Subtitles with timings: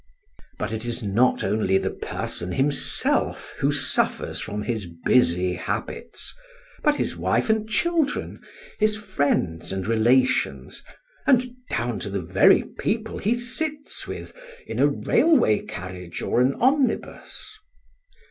[0.57, 6.33] But it is not only the person himself who suffers from his busy habits,
[6.81, 8.41] but his wife and children,
[8.79, 10.81] his friends and relations,
[11.27, 14.33] and down to the very people he sits with
[14.65, 17.59] in a railway carriage or an omnibus.